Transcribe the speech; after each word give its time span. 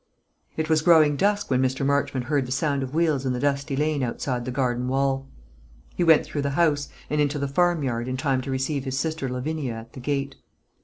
It 0.57 0.67
was 0.67 0.81
growing 0.81 1.15
dusk 1.15 1.51
when 1.51 1.61
Mr. 1.61 1.85
Marchmont 1.85 2.25
heard 2.25 2.47
the 2.47 2.51
sound 2.51 2.81
of 2.81 2.95
wheels 2.95 3.23
in 3.23 3.33
the 3.33 3.39
dusty 3.39 3.75
lane 3.75 4.01
outside 4.01 4.45
the 4.45 4.49
garden 4.51 4.87
wall. 4.87 5.27
He 5.95 6.03
went 6.03 6.25
through 6.25 6.41
the 6.41 6.49
house, 6.57 6.89
and 7.07 7.21
into 7.21 7.37
the 7.37 7.47
farmyard, 7.47 8.07
in 8.07 8.17
time 8.17 8.41
to 8.41 8.49
receive 8.49 8.83
his 8.85 8.97
sister 8.97 9.29
Lavinia 9.29 9.73
at 9.73 9.93
the 9.93 9.99
gate. 9.99 10.37